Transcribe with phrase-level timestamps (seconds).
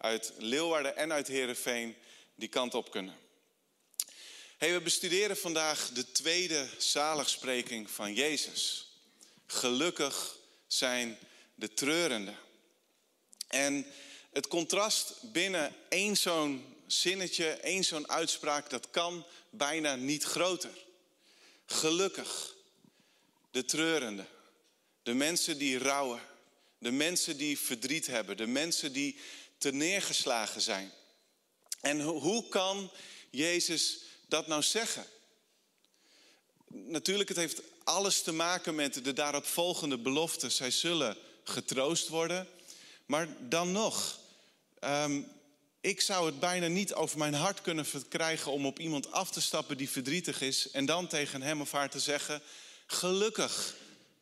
[0.00, 1.96] uit Leeuwarden en uit Heerenveen
[2.34, 3.16] die kant op kunnen.
[4.56, 8.92] Hey, we bestuderen vandaag de tweede zaligspreking van Jezus.
[9.46, 10.36] Gelukkig
[10.66, 11.18] zijn
[11.54, 12.36] de treurenden.
[13.48, 13.86] En
[14.32, 20.84] het contrast binnen één zo'n zinnetje, één zo'n uitspraak, dat kan bijna niet groter.
[21.66, 22.54] Gelukkig,
[23.50, 24.28] de treurenden,
[25.02, 26.20] de mensen die rouwen,
[26.78, 29.18] de mensen die verdriet hebben, de mensen die
[29.68, 30.92] neergeslagen zijn.
[31.80, 32.90] En hoe kan
[33.30, 33.98] Jezus
[34.28, 35.06] dat nou zeggen?
[36.66, 40.50] Natuurlijk, het heeft alles te maken met de daaropvolgende belofte.
[40.50, 42.48] Zij zullen getroost worden.
[43.06, 44.18] Maar dan nog,
[44.84, 45.28] um,
[45.80, 49.40] ik zou het bijna niet over mijn hart kunnen verkrijgen om op iemand af te
[49.40, 52.42] stappen die verdrietig is en dan tegen hem of haar te zeggen:
[52.86, 53.74] Gelukkig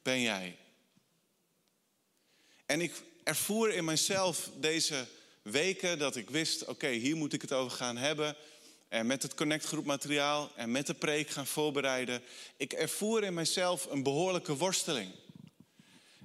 [0.03, 0.57] ben jij.
[2.67, 2.93] En ik
[3.23, 5.07] ervoer in mijzelf deze
[5.51, 8.37] weken dat ik wist: oké, hier moet ik het over gaan hebben.
[8.89, 12.23] En met het Connect materiaal en met de preek gaan voorbereiden.
[12.57, 15.11] Ik ervoer in mijzelf een behoorlijke worsteling.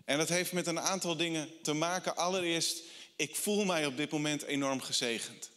[0.06, 2.16] En dat heeft met een aantal dingen te maken.
[2.16, 2.84] Allereerst,
[3.16, 5.52] ik voel mij op dit moment enorm gezegend.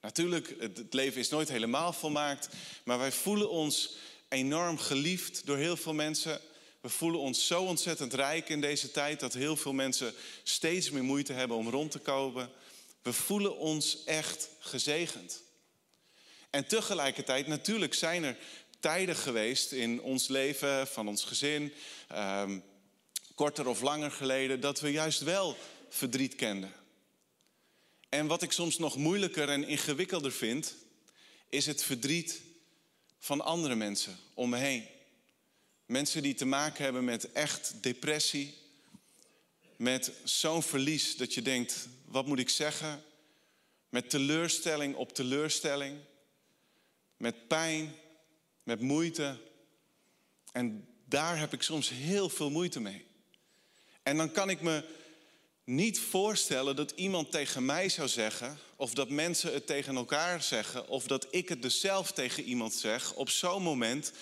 [0.00, 2.48] Natuurlijk, het leven is nooit helemaal volmaakt,
[2.84, 3.96] maar wij voelen ons
[4.28, 6.40] enorm geliefd door heel veel mensen.
[6.80, 11.04] We voelen ons zo ontzettend rijk in deze tijd dat heel veel mensen steeds meer
[11.04, 12.50] moeite hebben om rond te komen.
[13.06, 15.42] We voelen ons echt gezegend.
[16.50, 18.36] En tegelijkertijd, natuurlijk zijn er
[18.80, 21.72] tijden geweest in ons leven, van ons gezin,
[22.12, 22.62] um,
[23.34, 25.56] korter of langer geleden, dat we juist wel
[25.88, 26.72] verdriet kenden.
[28.08, 30.74] En wat ik soms nog moeilijker en ingewikkelder vind,
[31.48, 32.40] is het verdriet
[33.18, 34.86] van andere mensen om me heen.
[35.84, 38.54] Mensen die te maken hebben met echt depressie,
[39.76, 43.02] met zo'n verlies dat je denkt, wat moet ik zeggen?
[43.88, 45.98] Met teleurstelling op teleurstelling,
[47.16, 47.94] met pijn,
[48.62, 49.38] met moeite.
[50.52, 53.06] En daar heb ik soms heel veel moeite mee.
[54.02, 54.84] En dan kan ik me
[55.64, 60.88] niet voorstellen dat iemand tegen mij zou zeggen, of dat mensen het tegen elkaar zeggen,
[60.88, 64.12] of dat ik het dus zelf tegen iemand zeg, op zo'n moment,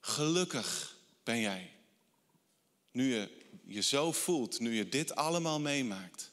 [0.00, 1.70] gelukkig ben jij.
[2.90, 6.32] Nu je je zo voelt, nu je dit allemaal meemaakt.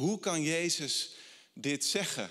[0.00, 1.10] Hoe kan Jezus
[1.54, 2.30] dit zeggen?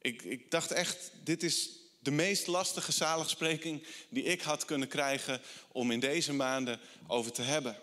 [0.00, 5.40] Ik, ik dacht echt, dit is de meest lastige zaligspreking die ik had kunnen krijgen
[5.72, 7.76] om in deze maanden over te hebben.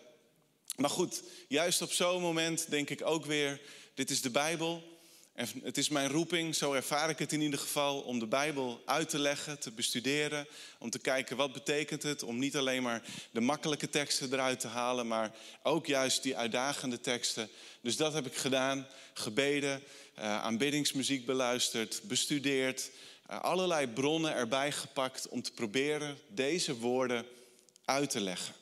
[0.75, 3.61] Maar goed, juist op zo'n moment denk ik ook weer,
[3.93, 4.94] dit is de Bijbel.
[5.35, 8.81] En het is mijn roeping, zo ervaar ik het in ieder geval, om de Bijbel
[8.85, 10.47] uit te leggen, te bestuderen.
[10.79, 13.01] Om te kijken wat betekent het, om niet alleen maar
[13.31, 17.49] de makkelijke teksten eruit te halen, maar ook juist die uitdagende teksten.
[17.81, 19.83] Dus dat heb ik gedaan, gebeden,
[20.17, 22.91] uh, aanbiddingsmuziek beluisterd, bestudeerd.
[23.29, 27.25] Uh, allerlei bronnen erbij gepakt om te proberen deze woorden
[27.85, 28.53] uit te leggen.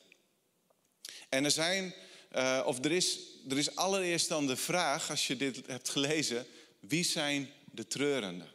[1.28, 1.94] En er zijn,
[2.36, 3.18] uh, of er is,
[3.48, 6.46] er is allereerst dan de vraag, als je dit hebt gelezen,
[6.88, 8.50] wie zijn de treurenden?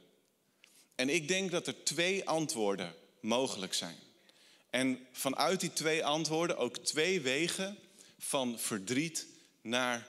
[0.96, 3.98] En ik denk dat er twee antwoorden mogelijk zijn.
[4.70, 7.78] En vanuit die twee antwoorden ook twee wegen
[8.20, 9.26] van verdriet
[9.62, 10.08] naar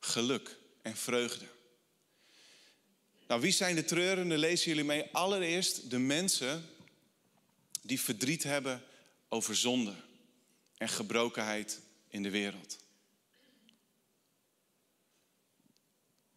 [0.00, 1.44] geluk en vreugde.
[3.26, 4.38] Nou, wie zijn de treurenden?
[4.38, 5.04] Lezen jullie mee.
[5.12, 6.64] Allereerst de mensen
[7.82, 8.82] die verdriet hebben
[9.28, 9.94] over zonde
[10.76, 12.78] en gebrokenheid in de wereld.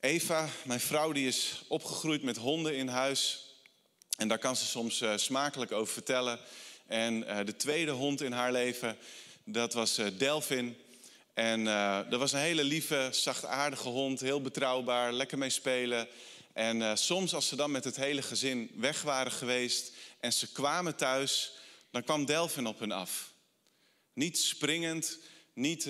[0.01, 3.45] Eva, mijn vrouw, die is opgegroeid met honden in huis.
[4.17, 6.39] En daar kan ze soms uh, smakelijk over vertellen.
[6.87, 8.97] En uh, de tweede hond in haar leven,
[9.43, 10.77] dat was uh, Delvin.
[11.33, 11.63] En
[12.09, 16.07] dat was een hele lieve, zachtaardige hond, heel betrouwbaar, lekker mee spelen.
[16.53, 20.95] En soms als ze dan met het hele gezin weg waren geweest en ze kwamen
[20.95, 21.51] thuis,
[21.91, 23.31] dan kwam Delvin op hun af.
[24.13, 25.19] Niet springend,
[25.53, 25.83] niet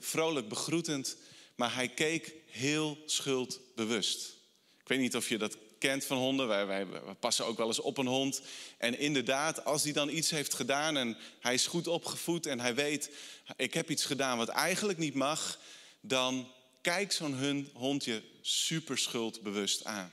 [0.00, 1.16] vrolijk begroetend,
[1.58, 4.36] maar hij keek heel schuldbewust.
[4.80, 6.48] Ik weet niet of je dat kent van honden.
[6.48, 6.86] Wij, wij,
[7.20, 8.40] passen ook wel eens op een hond.
[8.76, 12.74] En inderdaad, als hij dan iets heeft gedaan en hij is goed opgevoed en hij
[12.74, 13.10] weet,
[13.56, 15.58] ik heb iets gedaan wat eigenlijk niet mag,
[16.00, 20.12] dan kijkt zo'n hond je super schuldbewust aan.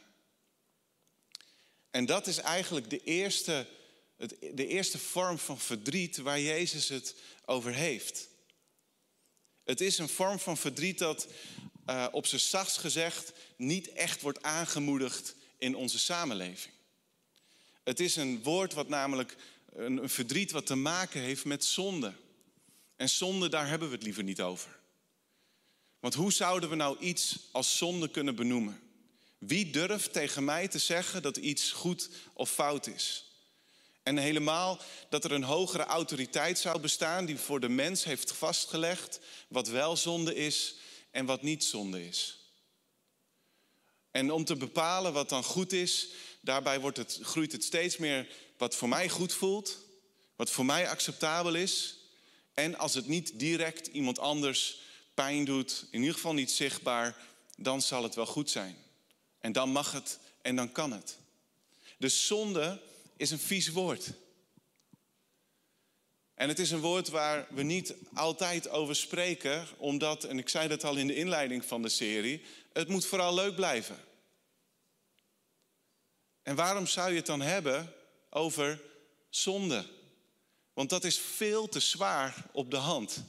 [1.92, 3.68] En dat is eigenlijk de eerste,
[4.54, 7.16] de eerste vorm van verdriet waar Jezus het
[7.46, 8.28] over heeft.
[9.66, 11.28] Het is een vorm van verdriet dat
[11.90, 16.74] uh, op zijn zachts gezegd niet echt wordt aangemoedigd in onze samenleving.
[17.84, 19.36] Het is een woord wat namelijk
[19.74, 22.14] een, een verdriet wat te maken heeft met zonde.
[22.96, 24.80] En zonde, daar hebben we het liever niet over.
[26.00, 28.80] Want hoe zouden we nou iets als zonde kunnen benoemen?
[29.38, 33.25] Wie durft tegen mij te zeggen dat iets goed of fout is?
[34.06, 34.80] En helemaal
[35.10, 39.98] dat er een hogere autoriteit zou bestaan die voor de mens heeft vastgelegd wat wel
[39.98, 40.76] zonde is
[41.12, 42.40] en wat niet zonde is.
[44.12, 46.08] En om te bepalen wat dan goed is,
[46.42, 49.78] daarbij wordt het, groeit het steeds meer wat voor mij goed voelt,
[50.36, 51.98] wat voor mij acceptabel is.
[52.54, 54.80] En als het niet direct iemand anders
[55.14, 57.18] pijn doet, in ieder geval niet zichtbaar,
[57.58, 58.78] dan zal het wel goed zijn.
[59.40, 61.18] En dan mag het en dan kan het.
[61.98, 62.82] Dus zonde
[63.18, 64.14] is een vies woord.
[66.34, 70.68] En het is een woord waar we niet altijd over spreken, omdat, en ik zei
[70.68, 72.42] dat al in de inleiding van de serie,
[72.74, 73.98] het moet vooral leuk blijven.
[76.44, 77.94] En waarom zou je het dan hebben
[78.30, 78.82] over
[79.30, 79.86] zonde?
[80.74, 83.24] Want dat is veel te zwaar op de hand.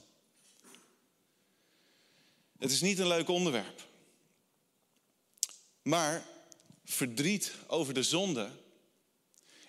[2.58, 3.86] Het is niet een leuk onderwerp.
[5.82, 6.26] Maar
[6.84, 8.50] verdriet over de zonde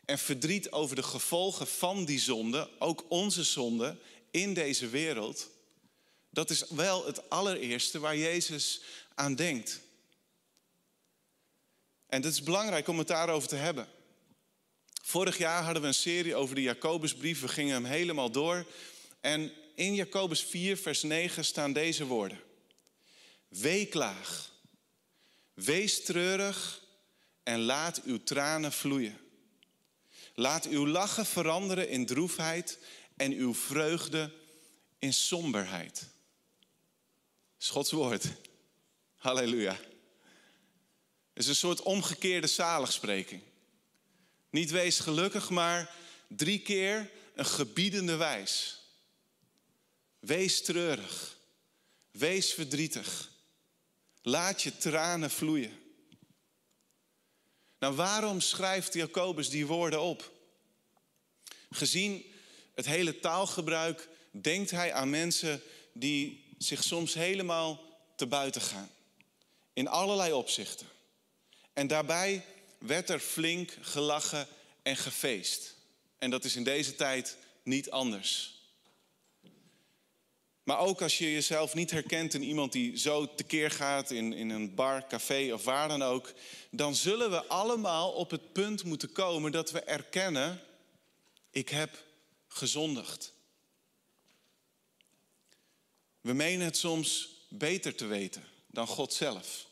[0.08, 3.98] en verdriet over de gevolgen van die zonde, ook onze zonde
[4.32, 5.50] in deze wereld,
[6.30, 8.82] dat is wel het allereerste waar Jezus
[9.16, 9.82] aan denkt.
[12.08, 13.88] En het is belangrijk om het daarover te hebben.
[15.04, 17.42] Vorig jaar hadden we een serie over de Jacobusbrief.
[17.42, 18.66] We gingen hem helemaal door.
[19.22, 22.40] En in Jacobus 4, vers 9 staan deze woorden.
[23.48, 24.52] Weeklaag,
[25.54, 26.82] wees treurig
[27.44, 29.26] en laat uw tranen vloeien.
[30.40, 32.80] Laat uw lachen veranderen in droefheid
[33.16, 34.34] en uw vreugde
[35.00, 36.08] in somberheid.
[37.58, 38.26] Schots woord.
[39.16, 39.72] Halleluja.
[41.34, 43.42] Het is een soort omgekeerde zaligspreking.
[44.50, 45.96] Niet wees gelukkig, maar
[46.28, 48.82] drie keer een gebiedende wijs.
[50.20, 51.38] Wees treurig.
[52.12, 53.32] Wees verdrietig.
[54.22, 55.87] Laat je tranen vloeien.
[57.80, 60.32] Nou, waarom schrijft Jacobus die woorden op?
[61.70, 62.26] Gezien
[62.76, 65.62] het hele taalgebruik denkt hij aan mensen
[65.94, 67.82] die zich soms helemaal
[68.16, 68.90] te buiten gaan.
[69.74, 70.88] In allerlei opzichten.
[71.74, 72.46] En daarbij
[72.78, 74.48] werd er flink gelachen
[74.84, 75.76] en gefeest.
[76.18, 78.57] En dat is in deze tijd niet anders.
[80.68, 84.50] Maar ook als je jezelf niet herkent in iemand die zo tekeer gaat in, in
[84.50, 86.34] een bar, café of waar dan ook,
[86.72, 90.62] dan zullen we allemaal op het punt moeten komen dat we erkennen,
[91.50, 92.04] ik heb
[92.48, 93.34] gezondigd.
[96.22, 99.68] We menen het soms beter te weten dan God zelf.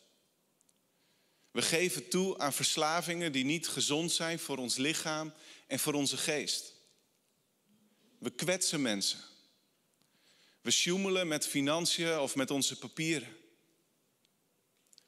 [1.51, 5.33] We geven toe aan verslavingen die niet gezond zijn voor ons lichaam
[5.68, 6.74] en voor onze geest.
[8.19, 9.33] We kwetsen mensen.
[10.65, 13.38] We sjoemelen met financiën of met onze papieren.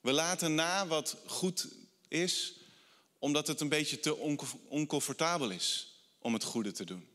[0.01, 1.67] We laten na wat goed
[2.07, 2.53] is,
[3.19, 4.15] omdat het een beetje te
[4.69, 7.07] oncomfortabel is om het goede te doen.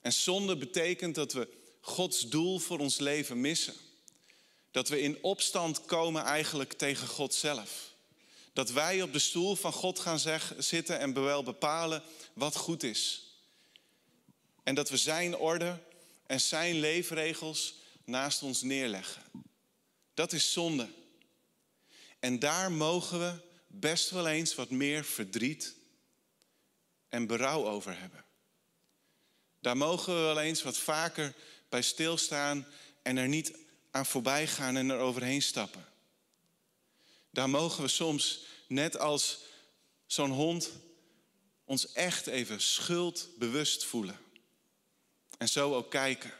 [0.00, 1.48] En zonde betekent dat we
[1.80, 3.74] Gods doel voor ons leven missen.
[4.70, 7.94] Dat we in opstand komen eigenlijk tegen God zelf.
[8.52, 10.20] Dat wij op de stoel van God gaan
[10.58, 12.02] zitten en wel bepalen
[12.32, 13.22] wat goed is.
[14.62, 15.92] En dat we Zijn orde
[16.34, 19.22] en Zijn leefregels naast ons neerleggen.
[20.14, 20.88] Dat is zonde.
[22.20, 23.34] En daar mogen we
[23.66, 25.74] best wel eens wat meer verdriet
[27.08, 28.24] en berouw over hebben.
[29.60, 31.34] Daar mogen we wel eens wat vaker
[31.68, 32.66] bij stilstaan
[33.02, 33.56] en er niet
[33.90, 35.86] aan voorbij gaan en er overheen stappen.
[37.30, 39.40] Daar mogen we soms, net als
[40.06, 40.70] zo'n hond,
[41.64, 44.18] ons echt even schuldbewust voelen.
[45.38, 46.32] En zo ook kijken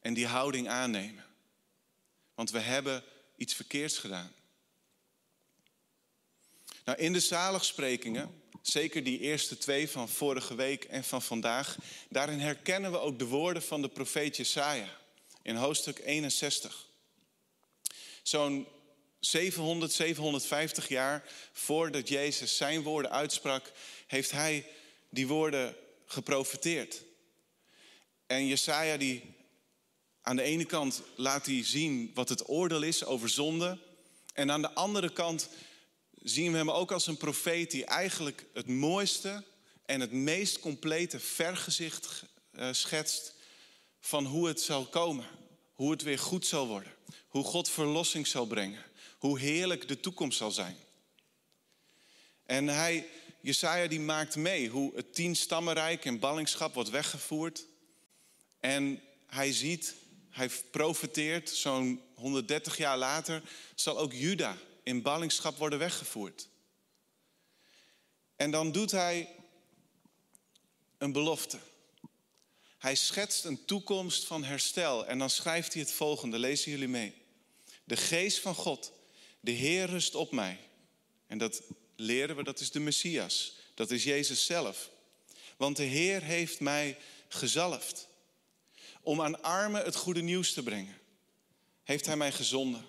[0.00, 1.24] en die houding aannemen.
[2.34, 3.04] Want we hebben
[3.36, 4.32] iets verkeerds gedaan.
[6.84, 11.76] Nou, in de zaligsprekingen, zeker die eerste twee van vorige week en van vandaag,
[12.08, 14.88] daarin herkennen we ook de woorden van de profeet Jesaja
[15.42, 16.86] in hoofdstuk 61.
[18.22, 18.66] Zo'n
[19.20, 23.72] 700, 750 jaar voordat Jezus zijn woorden uitsprak,
[24.06, 24.66] heeft hij
[25.10, 27.02] die woorden geprofeteerd.
[28.26, 29.34] En Jesaja die
[30.22, 33.78] aan de ene kant laat hij zien wat het oordeel is over zonde.
[34.34, 35.48] En aan de andere kant
[36.10, 39.44] zien we hem ook als een profeet die eigenlijk het mooiste
[39.84, 43.34] en het meest complete vergezicht eh, schetst
[44.00, 45.26] van hoe het zal komen.
[45.72, 46.92] Hoe het weer goed zal worden.
[47.28, 48.82] Hoe God verlossing zal brengen.
[49.18, 50.76] Hoe heerlijk de toekomst zal zijn.
[52.46, 53.06] En hij,
[53.40, 57.66] Jesaja die maakt mee hoe het tien stammenrijk in ballingschap wordt weggevoerd.
[58.66, 59.94] En hij ziet,
[60.30, 63.42] hij profeteert, zo'n 130 jaar later,
[63.74, 66.48] zal ook Juda in ballingschap worden weggevoerd.
[68.36, 69.34] En dan doet hij
[70.98, 71.58] een belofte.
[72.78, 77.14] Hij schetst een toekomst van herstel en dan schrijft hij het volgende, lezen jullie mee.
[77.84, 78.92] De geest van God,
[79.40, 80.58] de Heer rust op mij.
[81.26, 81.62] En dat
[81.96, 84.90] leren we, dat is de Messias, dat is Jezus zelf.
[85.56, 88.14] Want de Heer heeft mij gezalfd
[89.06, 90.98] om aan armen het goede nieuws te brengen.
[91.82, 92.84] Heeft Hij mij gezonden.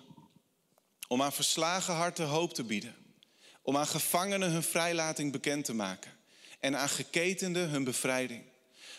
[1.08, 2.96] Om aan verslagen harten hoop te bieden.
[3.62, 6.16] Om aan gevangenen hun vrijlating bekend te maken.
[6.60, 8.44] En aan geketenden hun bevrijding.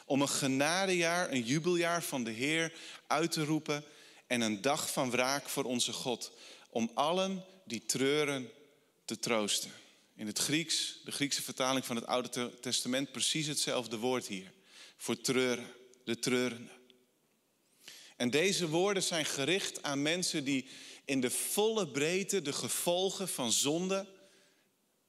[0.06, 2.74] Om een genadejaar, een jubeljaar van de Heer
[3.08, 3.84] uit te roepen.
[4.28, 6.32] En een dag van wraak voor onze God.
[6.70, 8.52] Om allen die treuren
[9.06, 9.72] te troosten.
[10.16, 14.52] In het Grieks, de Griekse vertaling van het Oude Testament, precies hetzelfde woord hier.
[14.98, 15.68] Voor treuren,
[16.04, 16.78] de treurende.
[18.20, 20.68] En deze woorden zijn gericht aan mensen die
[21.06, 24.08] in de volle breedte de gevolgen van zonde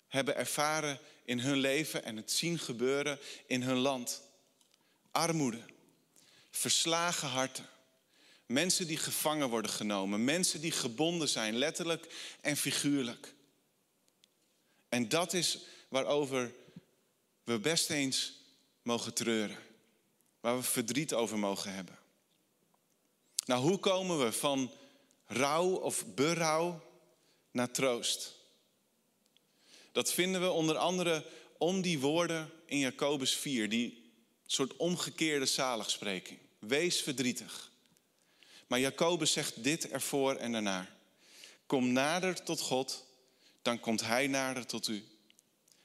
[0.09, 4.23] hebben ervaren in hun leven en het zien gebeuren in hun land.
[5.11, 5.63] Armoede,
[6.51, 7.69] verslagen harten,
[8.47, 12.07] mensen die gevangen worden genomen, mensen die gebonden zijn, letterlijk
[12.41, 13.35] en figuurlijk.
[14.89, 16.53] En dat is waarover
[17.45, 18.33] we best eens
[18.83, 19.59] mogen treuren,
[20.41, 21.99] waar we verdriet over mogen hebben.
[23.51, 24.71] Nou, hoe komen we van
[25.27, 26.83] rouw of berouw
[27.51, 28.35] naar troost?
[29.93, 31.27] Dat vinden we onder andere
[31.59, 34.13] om die woorden in Jacobus 4, die
[34.47, 36.39] soort omgekeerde zaligspreking.
[36.59, 37.71] Wees verdrietig.
[38.67, 40.97] Maar Jacobus zegt dit ervoor en daarna.
[41.67, 43.05] Kom nader tot God,
[43.63, 45.05] dan komt Hij nader tot u.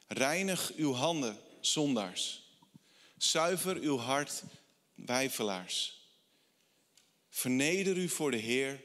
[0.07, 2.41] Reinig uw handen, zondaars.
[3.17, 4.43] Zuiver uw hart,
[4.95, 6.04] wijfelaars.
[7.35, 8.83] Verneder u voor de Heer,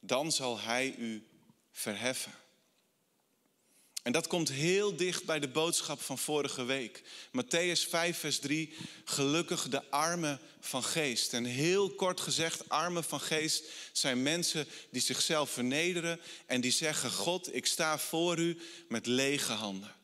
[0.00, 1.26] dan zal Hij u
[1.70, 2.32] verheffen.
[4.02, 7.02] En dat komt heel dicht bij de boodschap van vorige week.
[7.28, 8.74] Matthäus 5, vers 3.
[9.04, 11.32] Gelukkig de armen van geest.
[11.32, 17.10] En heel kort gezegd, armen van geest zijn mensen die zichzelf vernederen en die zeggen:
[17.10, 19.94] God, ik sta voor u met lege handen.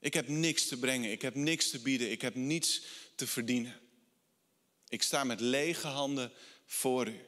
[0.00, 2.82] Ik heb niks te brengen, ik heb niks te bieden, ik heb niets
[3.14, 3.80] te verdienen.
[4.88, 6.32] Ik sta met lege handen
[6.64, 7.20] voor u.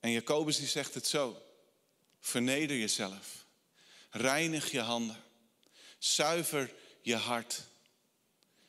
[0.00, 1.42] En Jacobus die zegt het zo.
[2.20, 3.46] Verneder jezelf.
[4.10, 5.22] Reinig je handen.
[5.98, 7.62] Zuiver je hart.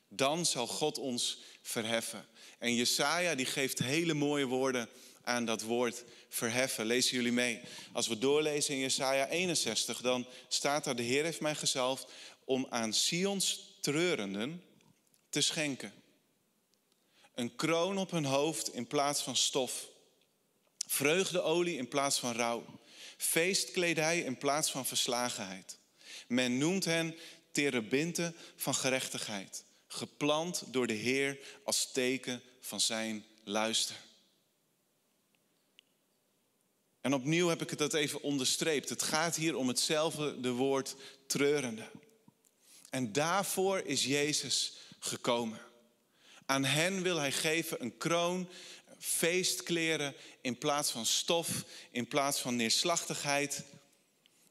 [0.08, 2.26] Dan zal God ons verheffen.
[2.58, 4.88] En Jesaja die geeft hele mooie woorden
[5.24, 6.86] aan dat woord verheffen.
[6.86, 7.60] Lezen jullie mee.
[7.92, 12.06] Als we doorlezen in Jesaja 61, dan staat daar: De Heer heeft mij gezalfd
[12.52, 14.62] om aan Sions treurenden
[15.30, 15.92] te schenken.
[17.34, 19.88] Een kroon op hun hoofd in plaats van stof.
[20.86, 22.64] Vreugdeolie in plaats van rouw.
[23.16, 25.78] Feestkledij in plaats van verslagenheid.
[26.26, 27.16] Men noemt hen
[27.52, 29.64] terebinten van gerechtigheid.
[29.86, 33.96] Geplant door de Heer als teken van zijn luister.
[37.00, 38.88] En opnieuw heb ik het dat even onderstreept.
[38.88, 41.90] Het gaat hier om hetzelfde de woord treurende.
[42.92, 45.60] En daarvoor is Jezus gekomen.
[46.46, 48.48] Aan hen wil hij geven een kroon,
[48.98, 53.64] feestkleren in plaats van stof, in plaats van neerslachtigheid.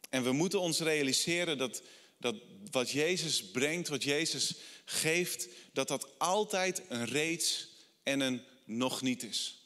[0.09, 1.81] En we moeten ons realiseren dat,
[2.17, 2.35] dat
[2.71, 4.55] wat Jezus brengt, wat Jezus
[4.85, 7.67] geeft, dat dat altijd een reeds
[8.03, 9.60] en een nog niet is.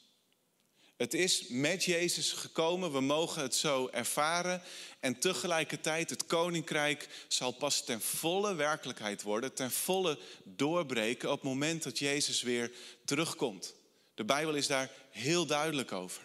[0.96, 4.62] Het is met Jezus gekomen, we mogen het zo ervaren.
[5.00, 11.48] En tegelijkertijd, het koninkrijk zal pas ten volle werkelijkheid worden, ten volle doorbreken op het
[11.48, 12.72] moment dat Jezus weer
[13.04, 13.74] terugkomt.
[14.14, 16.22] De Bijbel is daar heel duidelijk over.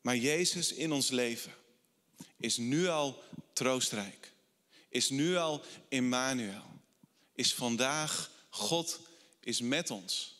[0.00, 1.54] Maar Jezus in ons leven
[2.36, 3.22] is nu al
[3.52, 4.32] troostrijk,
[4.88, 6.80] is nu al Immanuel,
[7.34, 9.00] is vandaag God
[9.40, 10.37] is met ons.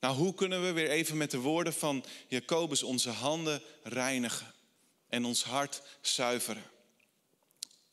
[0.00, 4.54] Nou, hoe kunnen we weer even met de woorden van Jacobus onze handen reinigen
[5.08, 6.64] en ons hart zuiveren?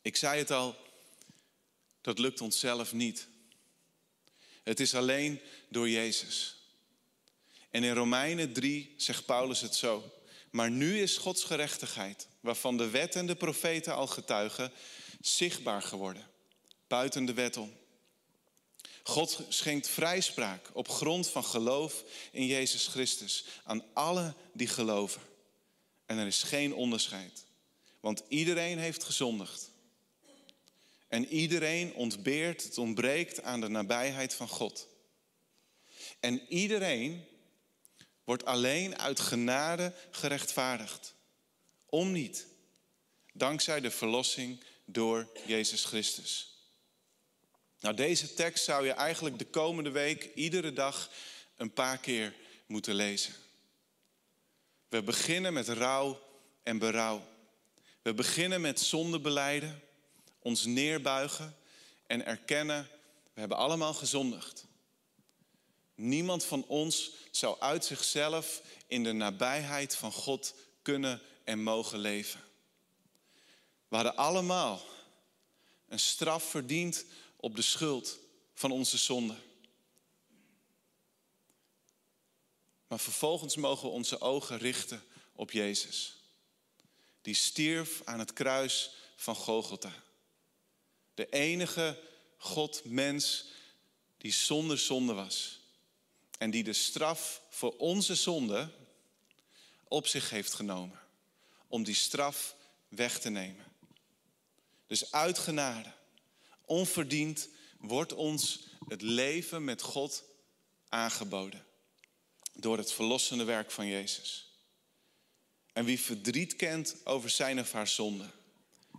[0.02, 0.76] Ik zei het al,
[2.00, 3.28] dat lukt ons zelf niet.
[4.62, 6.56] Het is alleen door Jezus.
[7.70, 10.12] En in Romeinen 3 zegt Paulus het zo.
[10.50, 14.72] Maar nu is Gods gerechtigheid, waarvan de wet en de profeten al getuigen,
[15.20, 16.26] zichtbaar geworden,
[16.86, 17.76] buiten de wet om.
[19.08, 25.20] God schenkt vrijspraak op grond van geloof in Jezus Christus aan alle die geloven.
[26.06, 27.44] En er is geen onderscheid,
[28.00, 29.70] want iedereen heeft gezondigd
[31.08, 34.88] En iedereen ontbeert, het ontbreekt aan de nabijheid van God.
[36.20, 37.24] En iedereen
[38.24, 41.14] wordt alleen uit genade gerechtvaardigd.
[41.86, 42.46] Om niet.
[43.32, 46.57] Dankzij de verlossing door Jezus Christus.
[47.80, 51.10] Nou, deze tekst zou je eigenlijk de komende week iedere dag
[51.56, 52.34] een paar keer
[52.66, 53.34] moeten lezen.
[54.88, 56.20] We beginnen met rouw
[56.62, 57.26] en berouw.
[58.02, 59.82] We beginnen met zonde beleiden,
[60.38, 61.56] ons neerbuigen
[62.06, 62.88] en erkennen,
[63.32, 64.66] we hebben allemaal gezondigd.
[65.94, 72.40] Niemand van ons zou uit zichzelf in de nabijheid van God kunnen en mogen leven.
[73.88, 74.82] We hadden allemaal
[75.88, 77.04] een straf verdiend
[77.40, 78.18] op de schuld
[78.54, 79.36] van onze zonde.
[82.86, 86.16] Maar vervolgens mogen we onze ogen richten op Jezus.
[87.22, 89.92] Die stierf aan het kruis van Golgotha.
[91.14, 92.00] De enige
[92.36, 93.44] God, mens,
[94.16, 95.60] die zonder zonde was.
[96.38, 98.70] En die de straf voor onze zonde
[99.84, 101.00] op zich heeft genomen.
[101.68, 102.56] Om die straf
[102.88, 103.64] weg te nemen.
[104.86, 105.92] Dus uit genade,
[106.68, 107.48] onverdiend,
[107.78, 110.24] wordt ons het leven met God
[110.88, 111.66] aangeboden.
[112.52, 114.52] Door het verlossende werk van Jezus.
[115.72, 118.30] En wie verdriet kent over zijn of haar zonde,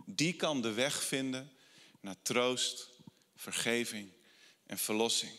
[0.06, 1.52] die kan de weg vinden
[2.00, 2.88] naar troost,
[3.36, 4.12] vergeving
[4.66, 5.32] en verlossing.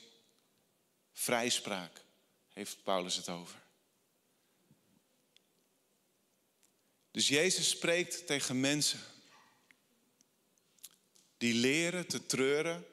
[1.14, 2.02] Vrijspraak
[2.54, 3.62] heeft Paulus het over.
[7.12, 9.00] Dus Jezus spreekt tegen mensen
[11.42, 12.86] die leren te treuren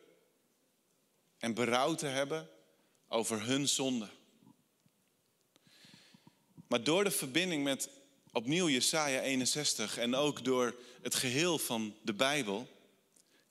[1.38, 2.48] en berouw te hebben
[3.08, 4.08] over hun zonde.
[6.66, 7.88] Maar door de verbinding met
[8.32, 12.68] opnieuw Jesaja 61 en ook door het geheel van de Bijbel,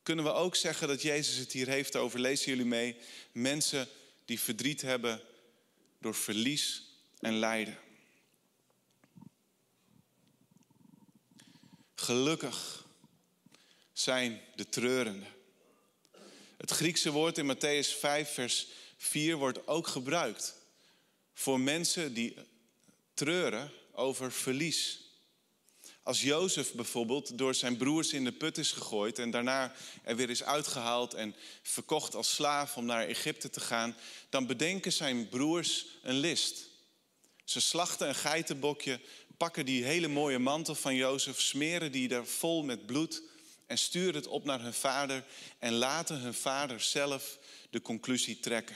[0.03, 2.95] kunnen we ook zeggen dat Jezus het hier heeft over, lezen jullie mee,
[3.31, 3.87] mensen
[4.25, 5.21] die verdriet hebben
[5.99, 6.83] door verlies
[7.19, 7.77] en lijden.
[11.95, 12.86] Gelukkig
[13.99, 15.27] zijn de treurenden.
[16.57, 20.55] Het Griekse woord in Matthäus 5, vers 4 wordt ook gebruikt
[21.33, 22.35] voor mensen die
[23.13, 24.99] treuren over verlies.
[26.03, 30.29] Als Jozef bijvoorbeeld door zijn broers in de put is gegooid en daarna er weer
[30.29, 33.95] is uitgehaald en verkocht als slaaf om naar Egypte te gaan,
[34.29, 36.67] dan bedenken zijn broers een list.
[37.43, 38.99] Ze slachten een geitenbokje,
[39.37, 43.21] pakken die hele mooie mantel van Jozef, smeren die er vol met bloed
[43.67, 45.23] en sturen het op naar hun vader
[45.59, 48.75] en laten hun vader zelf de conclusie trekken.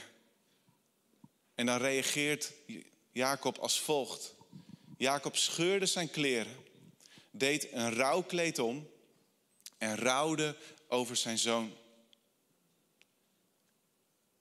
[1.54, 2.52] En dan reageert
[3.12, 4.34] Jacob als volgt.
[4.96, 6.56] Jacob scheurde zijn kleren,
[7.30, 8.90] deed een rouwkleed om
[9.78, 10.56] en rouwde
[10.88, 11.76] over zijn zoon.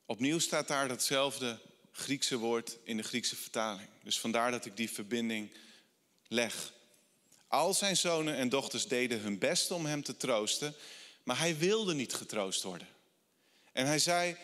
[0.05, 1.59] Opnieuw staat daar datzelfde
[1.91, 3.89] Griekse woord in de Griekse vertaling.
[4.03, 5.51] Dus vandaar dat ik die verbinding
[6.27, 6.73] leg.
[7.51, 10.75] Al zijn zonen en dochters deden hun best om hem te troosten,
[11.23, 12.87] maar hij wilde niet getroost worden.
[13.71, 14.35] En hij zei: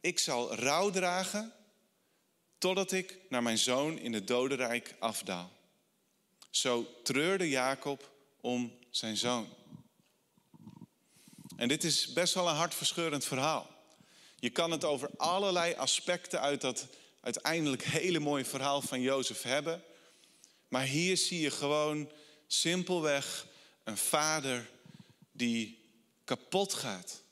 [0.00, 1.52] Ik zal rouw dragen
[2.58, 5.50] totdat ik naar mijn zoon in het dodenrijk afdaal.
[6.50, 9.48] Zo treurde Jacob om zijn zoon.
[11.56, 13.70] En dit is best wel een hartverscheurend verhaal.
[14.38, 16.86] Je kan het over allerlei aspecten uit dat
[17.20, 19.82] uiteindelijk hele mooie verhaal van Jozef hebben.
[20.68, 22.10] Maar hier zie je gewoon
[22.46, 23.46] simpelweg
[23.84, 24.70] een vader
[25.32, 25.78] die
[26.24, 27.22] kapot gaat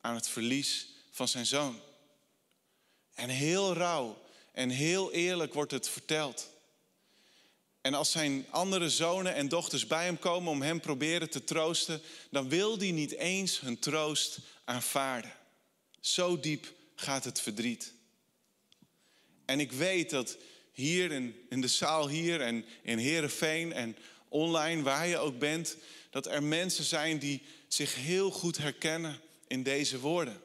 [0.00, 1.80] aan het verlies van zijn zoon.
[3.14, 6.48] En heel rauw en heel eerlijk wordt het verteld.
[7.80, 12.00] En als zijn andere zonen en dochters bij hem komen om hem proberen te troosten,
[12.30, 15.32] dan wil hij niet eens hun troost aanvaarden.
[16.00, 17.92] Zo diep gaat het verdriet.
[19.44, 20.36] En ik weet dat
[20.72, 23.96] hier in, in de zaal hier en in Heerenveen en
[24.30, 25.76] online, waar je ook bent,
[26.10, 30.40] dat er mensen zijn die zich heel goed herkennen in deze woorden.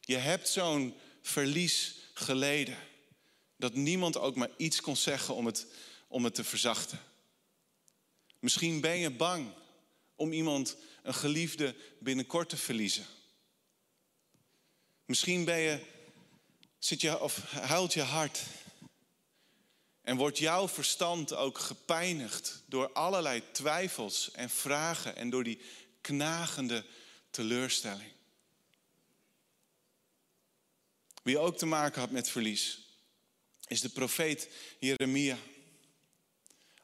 [0.00, 2.76] Je hebt zo'n verlies geleden.
[3.56, 5.66] Dat niemand ook maar iets kon zeggen om het,
[6.08, 7.00] om het te verzachten.
[8.38, 9.52] Misschien ben je bang
[10.14, 13.06] om iemand, een geliefde, binnenkort te verliezen.
[15.04, 15.80] Misschien ben je,
[16.78, 18.40] zit je, of huilt je hart
[20.02, 25.60] en wordt jouw verstand ook gepijnigd door allerlei twijfels en vragen en door die
[26.00, 26.84] knagende
[27.30, 28.10] teleurstelling.
[31.22, 32.78] Wie ook te maken had met verlies,
[33.66, 35.38] is de profeet Jeremia.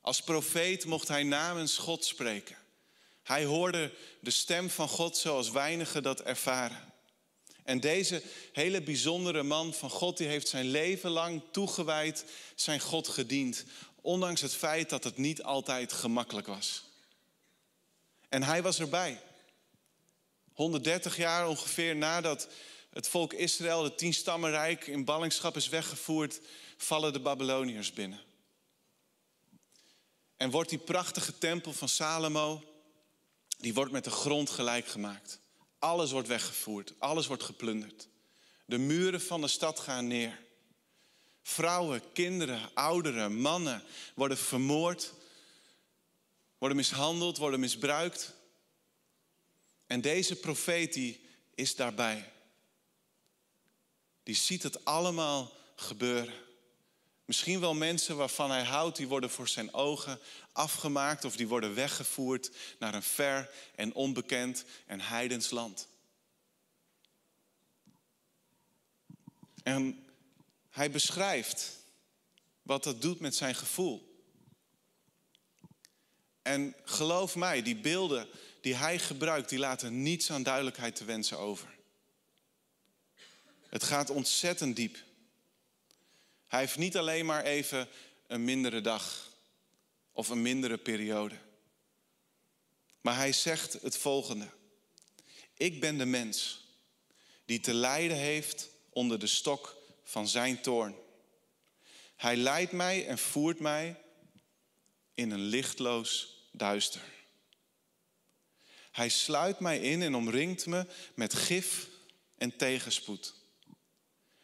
[0.00, 2.56] Als profeet mocht hij namens God spreken.
[3.22, 6.87] Hij hoorde de stem van God zoals weinigen dat ervaren.
[7.68, 13.08] En deze hele bijzondere man van God, die heeft zijn leven lang toegewijd zijn God
[13.08, 13.64] gediend.
[14.00, 16.84] Ondanks het feit dat het niet altijd gemakkelijk was.
[18.28, 19.20] En hij was erbij.
[20.52, 22.48] 130 jaar ongeveer nadat
[22.90, 26.40] het volk Israël, het tienstammenrijk, in ballingschap is weggevoerd,
[26.76, 28.20] vallen de Babyloniërs binnen.
[30.36, 32.62] En wordt die prachtige tempel van Salomo,
[33.58, 35.40] die wordt met de grond gelijk gemaakt.
[35.78, 38.08] Alles wordt weggevoerd, alles wordt geplunderd.
[38.64, 40.46] De muren van de stad gaan neer.
[41.42, 43.82] Vrouwen, kinderen, ouderen, mannen
[44.14, 45.12] worden vermoord,
[46.58, 48.34] worden mishandeld, worden misbruikt.
[49.86, 51.20] En deze profeet die
[51.54, 52.32] is daarbij.
[54.22, 56.47] Die ziet het allemaal gebeuren.
[57.28, 60.20] Misschien wel mensen waarvan hij houdt, die worden voor zijn ogen
[60.52, 65.88] afgemaakt of die worden weggevoerd naar een ver en onbekend en heidens land.
[69.62, 70.06] En
[70.70, 71.72] hij beschrijft
[72.62, 74.22] wat dat doet met zijn gevoel.
[76.42, 78.28] En geloof mij, die beelden
[78.60, 81.68] die hij gebruikt, die laten niets aan duidelijkheid te wensen over.
[83.68, 85.06] Het gaat ontzettend diep.
[86.48, 87.88] Hij heeft niet alleen maar even
[88.26, 89.32] een mindere dag
[90.12, 91.34] of een mindere periode.
[93.00, 94.48] Maar hij zegt het volgende.
[95.54, 96.66] Ik ben de mens
[97.44, 100.94] die te lijden heeft onder de stok van zijn toorn.
[102.16, 104.02] Hij leidt mij en voert mij
[105.14, 107.00] in een lichtloos duister.
[108.90, 111.88] Hij sluit mij in en omringt me met gif
[112.38, 113.34] en tegenspoed.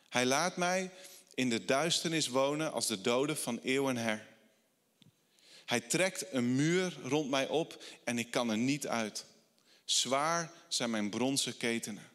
[0.09, 0.91] Hij laat mij
[1.35, 4.27] in de duisternis wonen als de doden van eeuw en her.
[5.65, 9.25] Hij trekt een muur rond mij op en ik kan er niet uit.
[9.85, 12.11] Zwaar zijn mijn bronzen ketenen.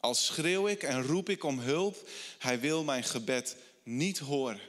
[0.00, 4.60] Als schreeuw ik en roep ik om hulp, hij wil mijn gebed niet horen.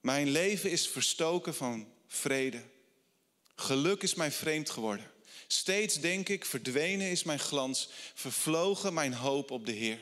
[0.00, 2.62] Mijn leven is verstoken van vrede.
[3.54, 5.10] Geluk is mij vreemd geworden.
[5.46, 9.98] Steeds denk ik, verdwenen is mijn glans, vervlogen mijn hoop op de Heer.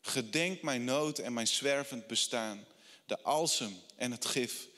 [0.00, 2.64] Gedenk mijn nood en mijn zwervend bestaan,
[3.06, 4.68] de alsem en het gif.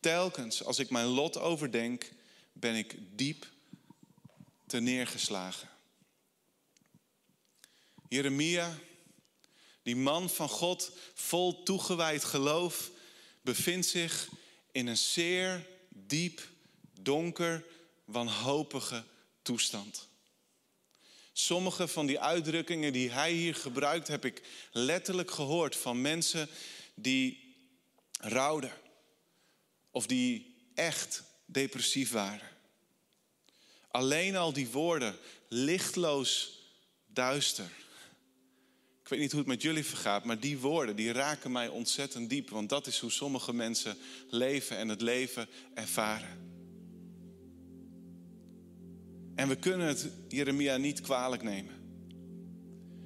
[0.00, 2.12] Telkens als ik mijn lot overdenk,
[2.52, 3.46] ben ik diep
[4.66, 5.68] te neergeslagen.
[8.08, 8.78] Jeremia,
[9.82, 12.90] die man van God, vol toegewijd geloof,
[13.40, 14.28] bevindt zich
[14.72, 16.48] in een zeer diep,
[17.00, 17.64] donker,
[18.04, 19.04] wanhopige
[19.42, 20.08] toestand.
[21.32, 24.42] Sommige van die uitdrukkingen die hij hier gebruikt, heb ik
[24.72, 26.48] letterlijk gehoord van mensen
[26.94, 27.54] die
[28.18, 28.72] rouwden
[29.90, 32.48] of die echt depressief waren.
[33.90, 35.16] Alleen al die woorden,
[35.48, 36.60] lichtloos,
[37.06, 37.70] duister.
[39.02, 42.30] Ik weet niet hoe het met jullie vergaat, maar die woorden die raken mij ontzettend
[42.30, 43.98] diep, want dat is hoe sommige mensen
[44.30, 46.51] leven en het leven ervaren.
[49.42, 51.74] En we kunnen het Jeremia niet kwalijk nemen.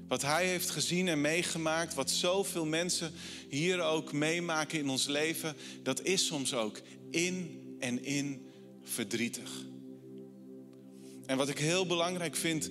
[0.09, 3.12] Wat hij heeft gezien en meegemaakt, wat zoveel mensen
[3.49, 8.46] hier ook meemaken in ons leven, dat is soms ook in en in
[8.83, 9.51] verdrietig.
[11.27, 12.68] En wat ik heel belangrijk vind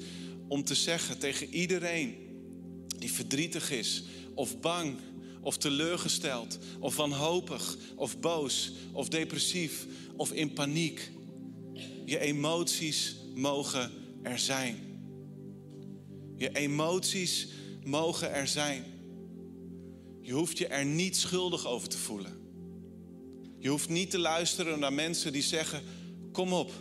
[0.47, 2.15] om te zeggen tegen iedereen
[2.97, 4.95] die verdrietig is, of bang,
[5.41, 11.11] of teleurgesteld, of wanhopig, of boos, of depressief, of in paniek.
[12.05, 13.91] Je emoties mogen
[14.23, 14.77] er zijn.
[16.35, 17.47] Je emoties
[17.83, 18.83] mogen er zijn.
[20.21, 22.43] Je hoeft je er niet schuldig over te voelen.
[23.59, 25.83] Je hoeft niet te luisteren naar mensen die zeggen:
[26.31, 26.71] Kom op,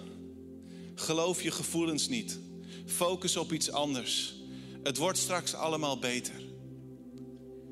[0.94, 2.38] geloof je gevoelens niet.
[2.86, 4.34] Focus op iets anders.
[4.82, 6.34] Het wordt straks allemaal beter.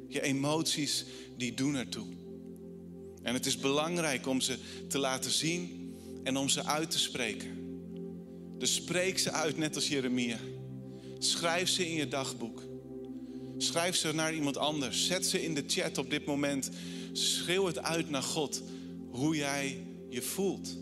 [0.09, 1.05] Je emoties,
[1.37, 2.07] die doen ertoe.
[3.23, 7.62] En het is belangrijk om ze te laten zien en om ze uit te spreken.
[8.63, 10.39] Dus spreek ze uit, net als Jeremia.
[11.19, 12.63] Schrijf ze in je dagboek.
[13.59, 15.07] Schrijf ze naar iemand anders.
[15.07, 16.71] Zet ze in de chat op dit moment.
[17.13, 18.63] Schreeuw het uit naar God
[19.11, 20.77] hoe jij je voelt.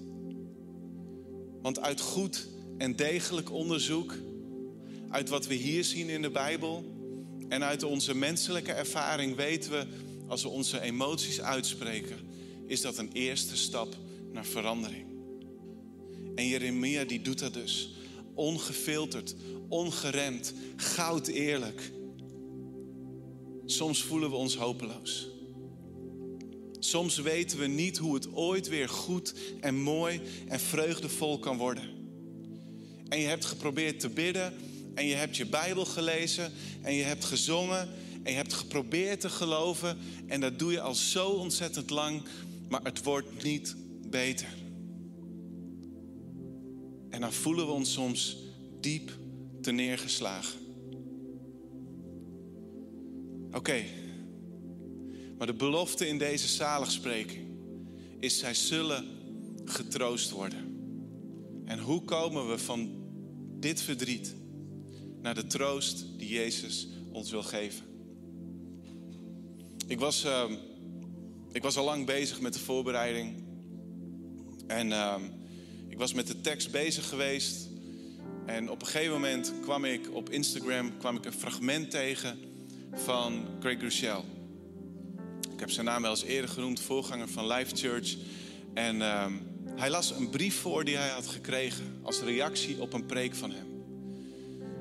[1.62, 4.14] Want uit goed en degelijk onderzoek,
[5.10, 6.84] uit wat we hier zien in de Bijbel
[7.48, 9.86] en uit onze menselijke ervaring weten we,
[10.28, 12.16] als we onze emoties uitspreken,
[12.66, 13.96] is dat een eerste stap
[14.32, 15.09] naar verandering.
[16.34, 17.90] En Jeremia die doet dat dus.
[18.34, 19.34] Ongefilterd,
[19.68, 21.92] ongeremd, goud eerlijk.
[23.64, 25.28] Soms voelen we ons hopeloos.
[26.78, 31.84] Soms weten we niet hoe het ooit weer goed en mooi en vreugdevol kan worden.
[33.08, 34.54] En je hebt geprobeerd te bidden
[34.94, 37.88] en je hebt je Bijbel gelezen en je hebt gezongen
[38.22, 42.22] en je hebt geprobeerd te geloven en dat doe je al zo ontzettend lang,
[42.68, 44.59] maar het wordt niet beter.
[47.20, 48.36] En voelen we ons soms
[48.80, 49.10] diep
[49.60, 50.60] te neergeslagen.
[53.52, 53.84] Oké,
[55.38, 57.48] maar de belofte in deze zaligspreking
[58.18, 59.04] is: zij zullen
[59.64, 60.78] getroost worden.
[61.64, 62.90] En hoe komen we van
[63.58, 64.34] dit verdriet
[65.22, 67.84] naar de troost die Jezus ons wil geven?
[69.86, 70.50] Ik was, uh,
[71.52, 73.44] ik was al lang bezig met de voorbereiding.
[74.66, 75.39] En ik
[76.00, 77.68] was met de tekst bezig geweest.
[78.46, 82.38] En op een gegeven moment kwam ik op Instagram kwam ik een fragment tegen
[82.92, 84.22] van Craig Rochelle.
[85.52, 88.16] Ik heb zijn naam wel eens eerder genoemd, voorganger van Life Church.
[88.74, 89.26] En uh,
[89.74, 93.50] hij las een brief voor die hij had gekregen als reactie op een preek van
[93.50, 93.66] hem.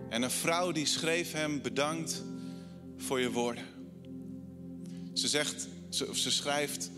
[0.10, 2.24] En een vrouw die schreef hem bedankt
[2.98, 3.64] voor je woorden.
[5.14, 6.92] Ze zegt, ze, ze schrijft,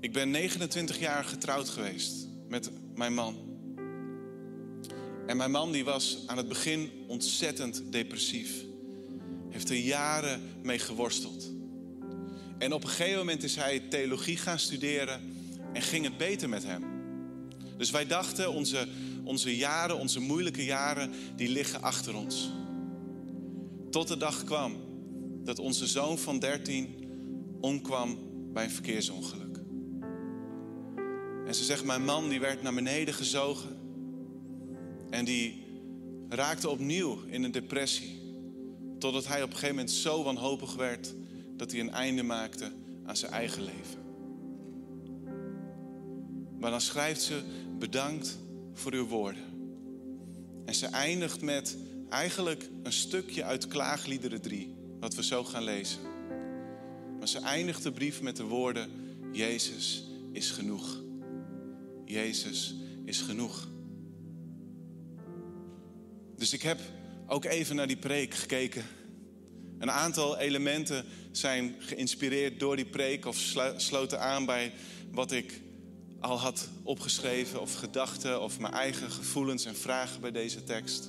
[0.00, 3.47] ik ben 29 jaar getrouwd geweest met mijn man.
[5.28, 8.64] En mijn man die was aan het begin ontzettend depressief.
[9.48, 11.50] Heeft er jaren mee geworsteld.
[12.58, 15.20] En op een gegeven moment is hij theologie gaan studeren
[15.72, 16.84] en ging het beter met hem.
[17.76, 18.88] Dus wij dachten, onze,
[19.24, 22.50] onze jaren, onze moeilijke jaren, die liggen achter ons.
[23.90, 24.76] Tot de dag kwam
[25.44, 27.08] dat onze zoon van 13
[27.60, 28.18] omkwam
[28.52, 29.56] bij een verkeersongeluk.
[31.46, 33.77] En ze zegt, mijn man die werd naar beneden gezogen.
[35.10, 35.62] En die
[36.28, 38.16] raakte opnieuw in een depressie.
[38.98, 41.14] Totdat hij op een gegeven moment zo wanhopig werd
[41.56, 42.72] dat hij een einde maakte
[43.04, 44.06] aan zijn eigen leven.
[46.58, 47.42] Maar dan schrijft ze:
[47.78, 48.38] Bedankt
[48.72, 49.42] voor uw woorden.
[50.64, 51.76] En ze eindigt met
[52.08, 56.00] eigenlijk een stukje uit Klaagliederen 3, wat we zo gaan lezen.
[57.18, 58.90] Maar ze eindigt de brief met de woorden:
[59.32, 61.02] Jezus is genoeg.
[62.04, 63.68] Jezus is genoeg.
[66.38, 66.80] Dus ik heb
[67.26, 68.84] ook even naar die preek gekeken.
[69.78, 74.72] Een aantal elementen zijn geïnspireerd door die preek of sloten aan bij
[75.10, 75.60] wat ik
[76.20, 81.08] al had opgeschreven of gedachten of mijn eigen gevoelens en vragen bij deze tekst.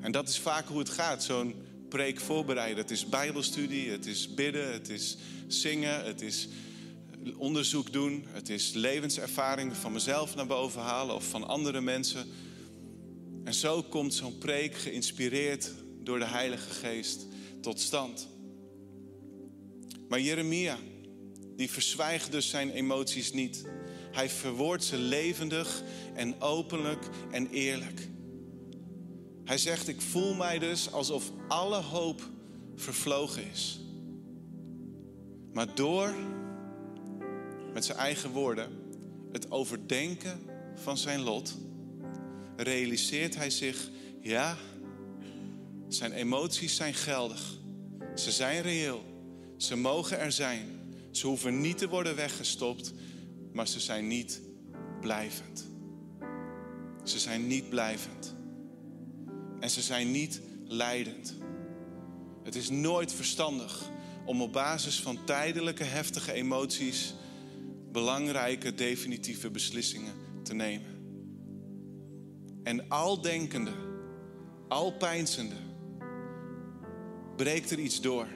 [0.00, 1.54] En dat is vaak hoe het gaat, zo'n
[1.88, 2.82] preek voorbereiden.
[2.82, 6.48] Het is bijbelstudie, het is bidden, het is zingen, het is
[7.36, 12.26] onderzoek doen, het is levenservaring van mezelf naar boven halen of van andere mensen.
[13.48, 17.26] En zo komt zo'n preek geïnspireerd door de Heilige Geest
[17.60, 18.28] tot stand.
[20.08, 20.78] Maar Jeremia,
[21.56, 23.64] die verzwijgt dus zijn emoties niet.
[24.10, 25.82] Hij verwoordt ze levendig
[26.14, 28.08] en openlijk en eerlijk.
[29.44, 32.28] Hij zegt, ik voel mij dus alsof alle hoop
[32.74, 33.80] vervlogen is.
[35.52, 36.14] Maar door,
[37.72, 38.70] met zijn eigen woorden,
[39.32, 40.40] het overdenken
[40.74, 41.56] van zijn lot,
[42.62, 43.90] realiseert hij zich,
[44.20, 44.56] ja,
[45.88, 47.56] zijn emoties zijn geldig.
[48.14, 49.04] Ze zijn reëel.
[49.56, 50.66] Ze mogen er zijn.
[51.10, 52.92] Ze hoeven niet te worden weggestopt,
[53.52, 54.40] maar ze zijn niet
[55.00, 55.66] blijvend.
[57.04, 58.34] Ze zijn niet blijvend.
[59.60, 61.34] En ze zijn niet leidend.
[62.44, 63.90] Het is nooit verstandig
[64.24, 67.14] om op basis van tijdelijke heftige emoties
[67.92, 70.97] belangrijke definitieve beslissingen te nemen.
[72.68, 73.72] En al denkende,
[74.68, 75.54] al pijnzende,
[77.36, 78.26] breekt er iets door.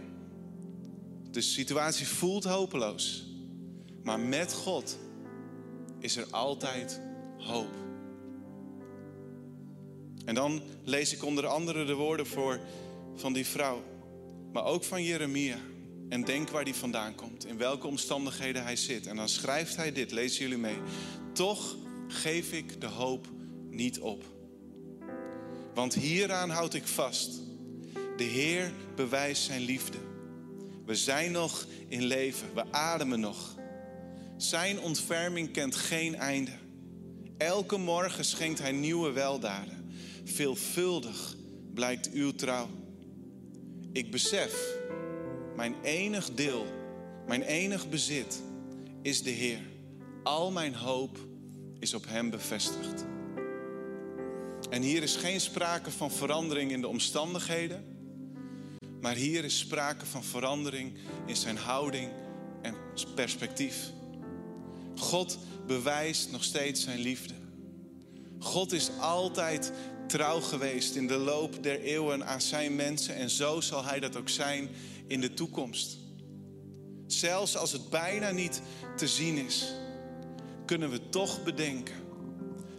[1.30, 3.26] De situatie voelt hopeloos.
[4.02, 4.98] Maar met God
[5.98, 7.00] is er altijd
[7.38, 7.74] hoop.
[10.24, 12.60] En dan lees ik onder andere de woorden voor
[13.14, 13.82] van die vrouw,
[14.52, 15.58] maar ook van Jeremia.
[16.08, 19.06] En denk waar die vandaan komt, in welke omstandigheden hij zit.
[19.06, 20.78] En dan schrijft hij dit, lezen jullie mee.
[21.32, 21.76] Toch
[22.08, 23.26] geef ik de hoop
[23.72, 24.24] niet op.
[25.74, 27.40] Want hieraan houd ik vast.
[28.16, 29.98] De Heer bewijst zijn liefde.
[30.86, 33.54] We zijn nog in leven, we ademen nog.
[34.36, 36.50] Zijn ontferming kent geen einde.
[37.36, 39.90] Elke morgen schenkt Hij nieuwe weldaden.
[40.24, 41.36] Veelvuldig
[41.74, 42.68] blijkt uw trouw.
[43.92, 44.76] Ik besef,
[45.56, 46.66] mijn enig deel,
[47.26, 48.42] mijn enig bezit
[49.02, 49.60] is de Heer.
[50.22, 51.18] Al mijn hoop
[51.78, 53.04] is op Hem bevestigd.
[54.72, 57.84] En hier is geen sprake van verandering in de omstandigheden.
[59.00, 60.92] Maar hier is sprake van verandering
[61.26, 62.10] in zijn houding
[62.62, 62.74] en
[63.14, 63.90] perspectief.
[64.96, 67.34] God bewijst nog steeds zijn liefde.
[68.38, 69.72] God is altijd
[70.06, 74.16] trouw geweest in de loop der eeuwen aan zijn mensen en zo zal hij dat
[74.16, 74.68] ook zijn
[75.06, 75.96] in de toekomst.
[77.06, 78.62] Zelfs als het bijna niet
[78.96, 79.72] te zien is,
[80.66, 81.96] kunnen we toch bedenken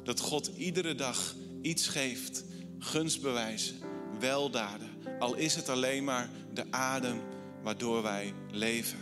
[0.04, 2.44] dat God iedere dag iets geeft,
[2.80, 3.76] gunstbewijzen,
[4.20, 7.22] weldaden, al is het alleen maar de adem
[7.62, 9.00] waardoor wij leven.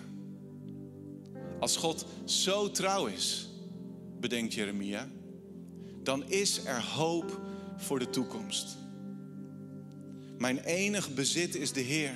[1.59, 3.49] Als God zo trouw is,
[4.19, 5.09] bedenkt Jeremia,
[6.03, 7.41] dan is er hoop
[7.77, 8.77] voor de toekomst.
[10.37, 12.15] Mijn enig bezit is de Heer.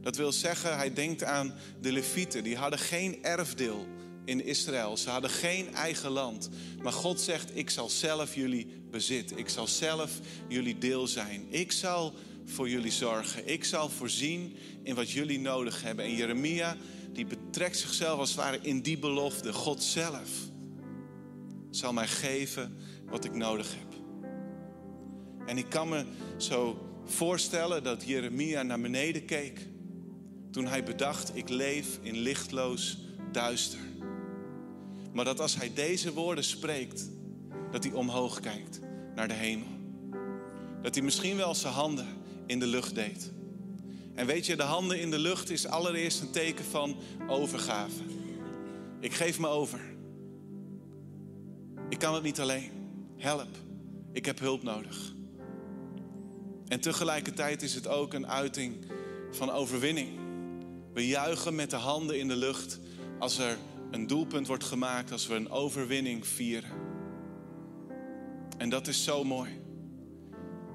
[0.00, 2.44] Dat wil zeggen, hij denkt aan de Levieten.
[2.44, 3.86] Die hadden geen erfdeel
[4.24, 4.96] in Israël.
[4.96, 6.48] Ze hadden geen eigen land.
[6.82, 9.38] Maar God zegt, ik zal zelf jullie bezit.
[9.38, 10.10] Ik zal zelf
[10.48, 11.46] jullie deel zijn.
[11.48, 13.48] Ik zal voor jullie zorgen.
[13.48, 16.04] Ik zal voorzien in wat jullie nodig hebben.
[16.04, 16.76] En Jeremia,
[17.12, 19.52] die betrekt zichzelf als het ware in die belofte.
[19.52, 20.28] God zelf
[21.70, 23.94] zal mij geven wat ik nodig heb.
[25.46, 26.04] En ik kan me
[26.36, 29.68] zo voorstellen dat Jeremia naar beneden keek
[30.54, 32.98] toen hij bedacht, ik leef in lichtloos
[33.32, 33.78] duister.
[35.14, 37.08] Maar dat als hij deze woorden spreekt,
[37.70, 38.80] dat hij omhoog kijkt
[39.14, 39.66] naar de hemel.
[40.82, 42.06] Dat hij misschien wel zijn handen
[42.46, 43.32] in de lucht deed.
[44.14, 46.96] En weet je, de handen in de lucht is allereerst een teken van
[47.28, 48.02] overgave.
[49.00, 49.80] Ik geef me over.
[51.88, 52.70] Ik kan het niet alleen.
[53.16, 53.56] Help.
[54.12, 55.14] Ik heb hulp nodig.
[56.68, 58.76] En tegelijkertijd is het ook een uiting
[59.30, 60.08] van overwinning.
[60.92, 62.78] We juichen met de handen in de lucht
[63.18, 63.56] als er
[63.94, 66.70] een doelpunt wordt gemaakt, als we een overwinning vieren.
[68.58, 69.60] En dat is zo mooi.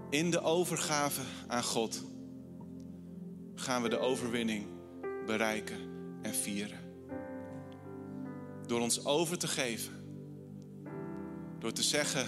[0.09, 2.05] In de overgave aan God
[3.55, 4.65] gaan we de overwinning
[5.25, 5.77] bereiken
[6.21, 6.79] en vieren.
[8.65, 9.93] Door ons over te geven.
[11.59, 12.25] Door te zeggen,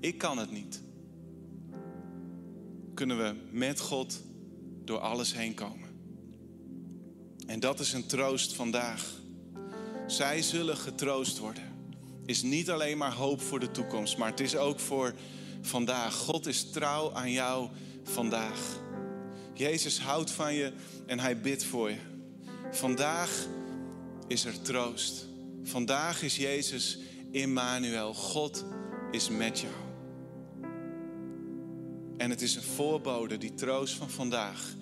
[0.00, 0.82] ik kan het niet.
[2.94, 4.22] Kunnen we met God
[4.84, 5.88] door alles heen komen.
[7.46, 9.21] En dat is een troost vandaag.
[10.06, 11.62] Zij zullen getroost worden.
[12.26, 15.14] Is niet alleen maar hoop voor de toekomst, maar het is ook voor
[15.60, 16.14] vandaag.
[16.14, 17.68] God is trouw aan jou
[18.04, 18.80] vandaag.
[19.54, 20.72] Jezus houdt van je
[21.06, 21.98] en hij bidt voor je.
[22.70, 23.46] Vandaag
[24.26, 25.26] is er troost.
[25.62, 26.98] Vandaag is Jezus
[27.30, 28.14] Immanuel.
[28.14, 28.64] God
[29.10, 29.72] is met jou.
[32.16, 34.74] En het is een voorbode, die troost van vandaag,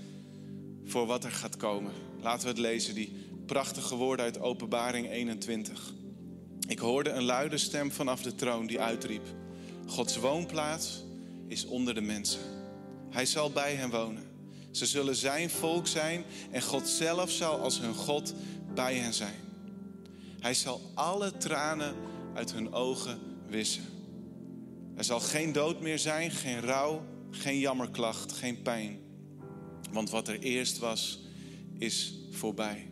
[0.85, 1.93] voor wat er gaat komen.
[2.21, 3.13] Laten we het lezen, die
[3.51, 5.93] prachtige woorden uit Openbaring 21.
[6.69, 9.23] Ik hoorde een luide stem vanaf de troon die uitriep:
[9.87, 11.05] Gods woonplaats
[11.49, 12.41] is onder de mensen.
[13.11, 14.23] Hij zal bij hen wonen.
[14.71, 18.35] Ze zullen zijn volk zijn en God zelf zal als hun God
[18.75, 19.39] bij hen zijn.
[20.41, 21.95] Hij zal alle tranen
[22.35, 23.85] uit hun ogen wissen.
[24.97, 28.99] Er zal geen dood meer zijn, geen rouw, geen jammerklacht, geen pijn.
[29.93, 31.21] Want wat er eerst was,
[31.79, 32.91] is voorbij.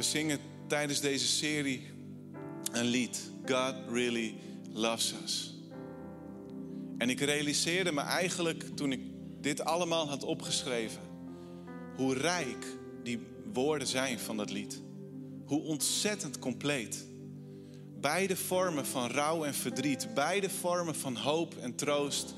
[0.00, 1.82] We zingen tijdens deze serie
[2.72, 3.30] een lied.
[3.46, 4.34] God really
[4.72, 5.54] loves us.
[6.98, 9.00] En ik realiseerde me eigenlijk toen ik
[9.40, 11.00] dit allemaal had opgeschreven,
[11.96, 12.66] hoe rijk
[13.02, 13.20] die
[13.52, 14.82] woorden zijn van dat lied.
[15.44, 17.06] Hoe ontzettend compleet.
[18.00, 22.34] Beide vormen van rouw en verdriet, beide vormen van hoop en troost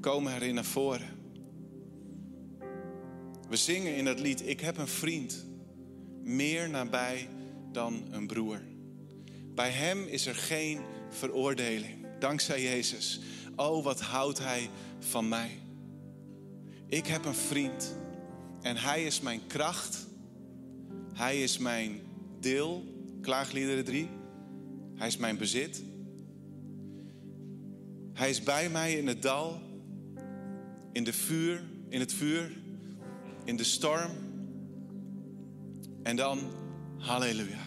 [0.00, 1.08] komen erin naar voren.
[3.48, 5.46] We zingen in dat lied: Ik heb een vriend,
[6.26, 7.28] meer nabij
[7.72, 8.60] dan een broer.
[9.54, 13.20] Bij hem is er geen veroordeling, dankzij Jezus.
[13.56, 15.50] Oh, wat houdt hij van mij?
[16.86, 17.96] Ik heb een vriend
[18.60, 20.06] en hij is mijn kracht.
[21.12, 22.00] Hij is mijn
[22.40, 22.84] deel,
[23.20, 24.08] klaagliederen 3.
[24.94, 25.82] Hij is mijn bezit.
[28.12, 29.60] Hij is bij mij in het dal,
[30.92, 32.52] in, de vuur, in het vuur,
[33.44, 34.25] in de storm.
[36.06, 36.38] En dan,
[36.98, 37.66] halleluja.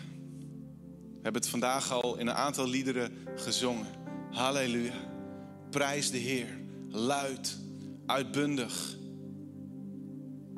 [0.89, 3.87] We hebben het vandaag al in een aantal liederen gezongen.
[4.31, 4.93] Halleluja.
[5.69, 6.47] Prijs de Heer.
[6.89, 7.57] Luid,
[8.05, 8.95] uitbundig.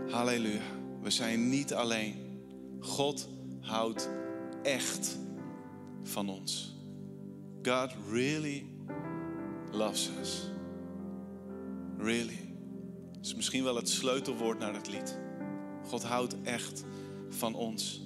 [0.09, 0.61] Halleluja.
[1.01, 2.15] We zijn niet alleen.
[2.79, 3.29] God
[3.59, 4.09] houdt
[4.63, 5.17] echt
[6.03, 6.75] van ons.
[7.61, 8.65] God really
[9.71, 10.41] loves us.
[11.97, 12.39] Really.
[13.11, 15.19] Dat is misschien wel het sleutelwoord naar het lied.
[15.83, 16.83] God houdt echt
[17.31, 18.01] van ons.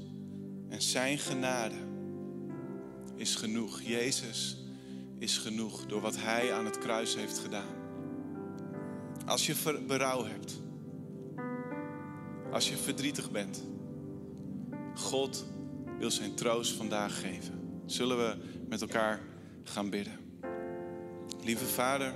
[0.70, 1.76] En zijn genade
[3.16, 3.82] is genoeg.
[3.82, 4.58] Jezus
[5.18, 7.76] is genoeg door wat Hij aan het kruis heeft gedaan.
[9.26, 10.62] Als je berouw hebt.
[12.52, 13.64] Als je verdrietig bent.
[14.96, 15.46] God
[16.00, 17.82] wil zijn troost vandaag geven.
[17.86, 19.22] Zullen we met elkaar
[19.64, 20.20] gaan bidden.
[21.44, 22.14] Lieve Vader,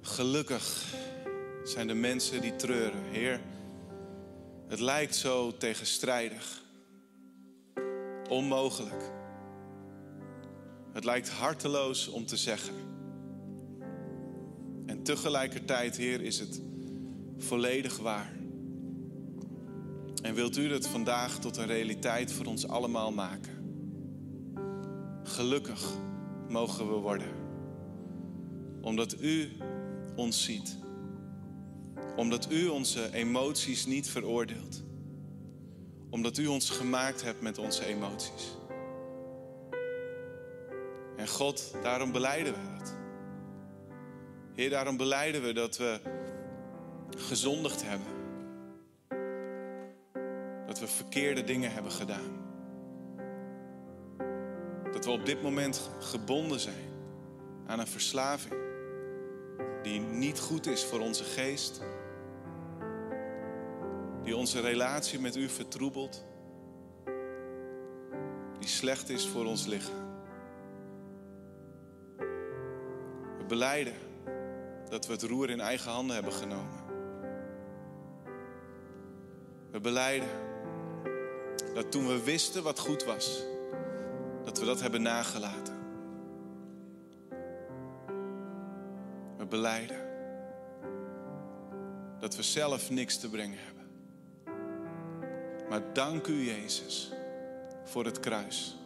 [0.00, 0.94] gelukkig
[1.64, 3.02] zijn de mensen die treuren.
[3.10, 3.40] Heer,
[4.68, 6.62] het lijkt zo tegenstrijdig,
[8.28, 9.12] onmogelijk.
[10.92, 12.74] Het lijkt harteloos om te zeggen.
[14.86, 16.60] En tegelijkertijd, Heer, is het
[17.38, 18.32] volledig waar.
[20.22, 23.52] En wilt u het vandaag tot een realiteit voor ons allemaal maken?
[25.22, 25.92] Gelukkig
[26.48, 27.32] mogen we worden,
[28.80, 29.50] omdat u
[30.16, 30.78] ons ziet,
[32.16, 34.82] omdat u onze emoties niet veroordeelt,
[36.10, 38.56] omdat u ons gemaakt hebt met onze emoties.
[41.16, 42.94] En God, daarom beleiden we dat.
[44.54, 46.00] Heer, daarom beleiden we dat we
[47.16, 48.12] gezondigd hebben.
[50.66, 52.42] Dat we verkeerde dingen hebben gedaan.
[54.92, 56.92] Dat we op dit moment gebonden zijn
[57.66, 58.63] aan een verslaving
[59.84, 61.80] die niet goed is voor onze geest.
[64.22, 66.24] Die onze relatie met u vertroebelt.
[68.58, 70.12] Die slecht is voor ons lichaam.
[73.38, 73.94] We beleiden
[74.88, 76.82] dat we het roer in eigen handen hebben genomen.
[79.70, 80.28] We beleiden
[81.74, 83.42] dat toen we wisten wat goed was,
[84.44, 85.73] dat we dat hebben nagelaten.
[89.54, 89.96] Beleiden
[92.18, 93.84] dat we zelf niks te brengen hebben.
[95.68, 97.12] Maar dank u, Jezus,
[97.84, 98.76] voor het kruis.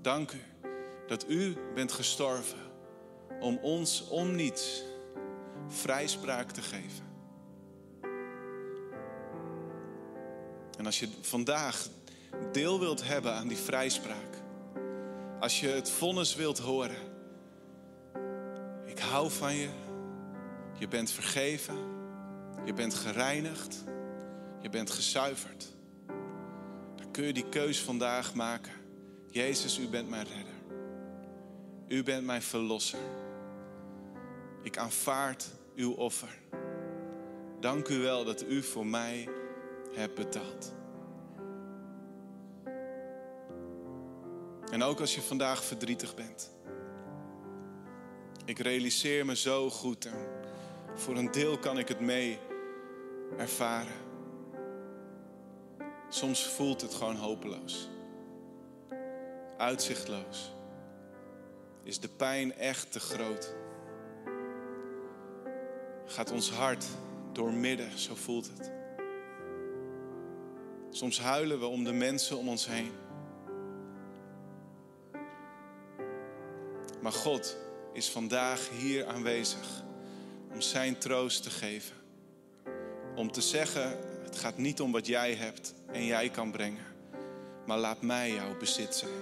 [0.00, 0.40] Dank u
[1.06, 2.58] dat u bent gestorven
[3.40, 4.82] om ons om niets
[5.68, 7.06] vrijspraak te geven.
[10.78, 11.88] En als je vandaag
[12.52, 14.42] deel wilt hebben aan die vrijspraak,
[15.40, 17.17] als je het vonnis wilt horen,
[18.98, 19.68] ik hou van je,
[20.78, 21.76] je bent vergeven,
[22.64, 23.84] je bent gereinigd,
[24.60, 25.66] je bent gezuiverd,
[26.96, 28.72] dan kun je die keus vandaag maken.
[29.30, 30.54] Jezus, u bent mijn redder.
[31.88, 32.98] U bent mijn verlosser.
[34.62, 36.38] Ik aanvaard uw offer.
[37.60, 39.28] Dank u wel dat u voor mij
[39.94, 40.74] hebt betaald.
[44.70, 46.50] En ook als je vandaag verdrietig bent.
[48.48, 50.26] Ik realiseer me zo goed en
[50.94, 52.38] voor een deel kan ik het mee
[53.36, 53.96] ervaren.
[56.08, 57.88] Soms voelt het gewoon hopeloos.
[59.58, 60.52] Uitzichtloos.
[61.82, 63.54] Is de pijn echt te groot?
[66.06, 66.86] gaat ons hart
[67.32, 68.72] doormidden, zo voelt het.
[70.90, 72.92] Soms huilen we om de mensen om ons heen.
[77.00, 77.66] Maar God
[77.98, 79.82] is vandaag hier aanwezig
[80.52, 81.96] om Zijn troost te geven.
[83.16, 86.84] Om te zeggen, het gaat niet om wat jij hebt en jij kan brengen.
[87.66, 89.12] Maar laat mij jouw bezit zijn.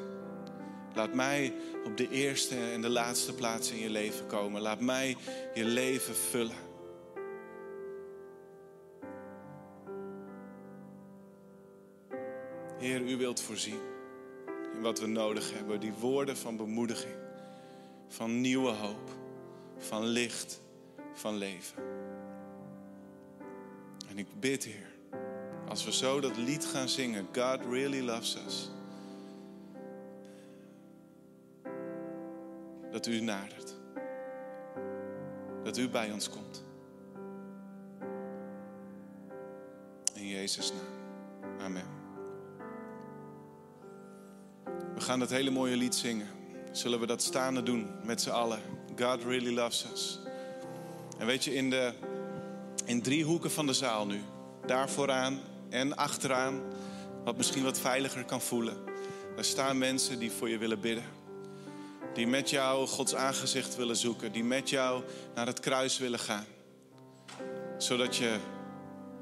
[0.95, 1.53] Laat mij
[1.85, 4.61] op de eerste en de laatste plaats in je leven komen.
[4.61, 5.16] Laat mij
[5.55, 6.57] je leven vullen.
[12.79, 13.81] Heer, u wilt voorzien
[14.74, 15.81] in wat we nodig hebben.
[15.81, 17.14] Die woorden van bemoediging,
[18.09, 19.11] van nieuwe hoop,
[19.78, 20.61] van licht,
[21.12, 21.82] van leven.
[24.09, 24.94] En ik bid, Heer,
[25.68, 28.70] als we zo dat lied gaan zingen, God really loves us.
[32.90, 33.74] Dat u nadert.
[35.64, 36.64] Dat u bij ons komt.
[40.14, 41.61] In Jezus' naam.
[41.61, 41.86] Amen.
[44.94, 46.36] We gaan dat hele mooie lied zingen.
[46.77, 48.61] Zullen we dat staande doen met z'n allen?
[48.99, 50.18] God really loves us.
[51.18, 51.93] En weet je, in, de,
[52.85, 54.20] in drie hoeken van de zaal nu,
[54.66, 56.62] daar vooraan en achteraan,
[57.24, 58.77] wat misschien wat veiliger kan voelen,
[59.35, 61.05] daar staan mensen die voor je willen bidden.
[62.14, 65.03] Die met jou Gods aangezicht willen zoeken, die met jou
[65.35, 66.47] naar het kruis willen gaan.
[67.79, 68.37] Zodat je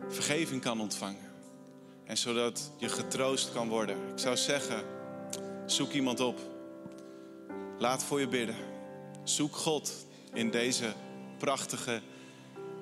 [0.08, 1.32] vergeving kan ontvangen.
[2.04, 3.96] En zodat je getroost kan worden.
[3.96, 4.84] Ik zou zeggen,
[5.66, 6.53] Zoek iemand op.
[7.78, 8.56] Laat voor je bidden.
[9.24, 10.92] Zoek God in deze
[11.38, 12.00] prachtige,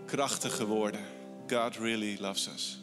[0.07, 1.01] krachtige woorden.
[1.49, 2.82] God really loves us.